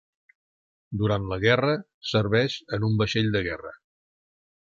[1.01, 1.75] Durant la guerra
[2.13, 3.75] serveix en un vaixell de guerra.